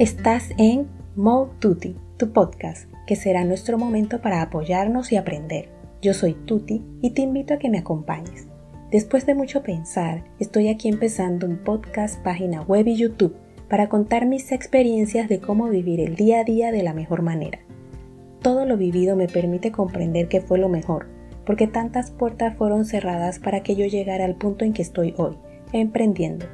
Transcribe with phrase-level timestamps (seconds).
[0.00, 5.68] Estás en Mo Tutti, tu podcast, que será nuestro momento para apoyarnos y aprender.
[6.02, 8.48] Yo soy Tuti y te invito a que me acompañes.
[8.90, 13.36] Después de mucho pensar, estoy aquí empezando un podcast, página web y YouTube
[13.70, 17.60] para contar mis experiencias de cómo vivir el día a día de la mejor manera.
[18.42, 21.06] Todo lo vivido me permite comprender que fue lo mejor,
[21.46, 25.36] porque tantas puertas fueron cerradas para que yo llegara al punto en que estoy hoy,
[25.72, 26.46] emprendiendo.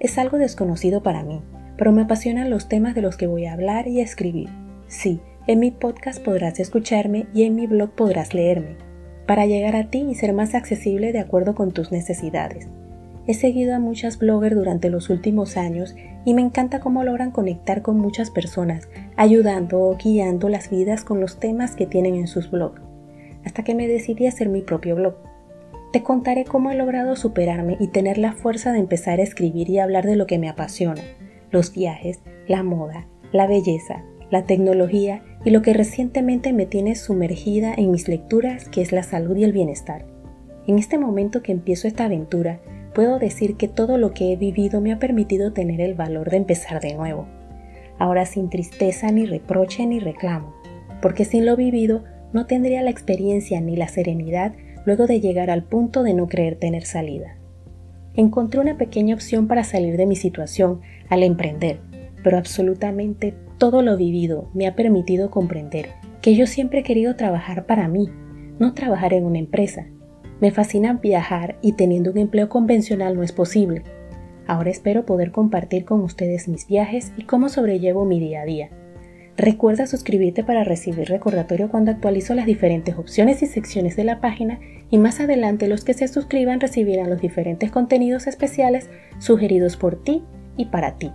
[0.00, 1.40] Es algo desconocido para mí,
[1.80, 4.50] pero me apasionan los temas de los que voy a hablar y escribir.
[4.86, 8.76] Sí, en mi podcast podrás escucharme y en mi blog podrás leerme,
[9.26, 12.68] para llegar a ti y ser más accesible de acuerdo con tus necesidades.
[13.26, 17.80] He seguido a muchas bloggers durante los últimos años y me encanta cómo logran conectar
[17.80, 22.50] con muchas personas, ayudando o guiando las vidas con los temas que tienen en sus
[22.50, 22.82] blogs,
[23.42, 25.14] hasta que me decidí a hacer mi propio blog.
[25.94, 29.78] Te contaré cómo he logrado superarme y tener la fuerza de empezar a escribir y
[29.78, 31.00] hablar de lo que me apasiona,
[31.50, 37.74] los viajes, la moda, la belleza, la tecnología y lo que recientemente me tiene sumergida
[37.74, 40.06] en mis lecturas, que es la salud y el bienestar.
[40.66, 42.60] En este momento que empiezo esta aventura,
[42.94, 46.36] puedo decir que todo lo que he vivido me ha permitido tener el valor de
[46.36, 47.26] empezar de nuevo.
[47.98, 50.54] Ahora sin tristeza ni reproche ni reclamo,
[51.02, 54.54] porque sin lo vivido no tendría la experiencia ni la serenidad
[54.86, 57.39] luego de llegar al punto de no creer tener salida.
[58.14, 61.80] Encontré una pequeña opción para salir de mi situación al emprender,
[62.22, 67.66] pero absolutamente todo lo vivido me ha permitido comprender que yo siempre he querido trabajar
[67.66, 68.10] para mí,
[68.58, 69.86] no trabajar en una empresa.
[70.40, 73.82] Me fascina viajar y teniendo un empleo convencional no es posible.
[74.46, 78.70] Ahora espero poder compartir con ustedes mis viajes y cómo sobrellevo mi día a día.
[79.40, 84.60] Recuerda suscribirte para recibir recordatorio cuando actualizo las diferentes opciones y secciones de la página
[84.90, 90.22] y más adelante los que se suscriban recibirán los diferentes contenidos especiales sugeridos por ti
[90.58, 91.10] y para ti.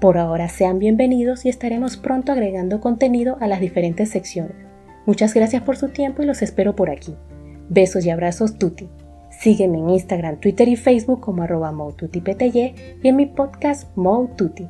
[0.00, 4.54] Por ahora sean bienvenidos y estaremos pronto agregando contenido a las diferentes secciones.
[5.04, 7.16] Muchas gracias por su tiempo y los espero por aquí.
[7.68, 8.88] Besos y abrazos tuti.
[9.40, 14.68] Sígueme en Instagram, Twitter y Facebook como arroba y en mi podcast Mo Tuti.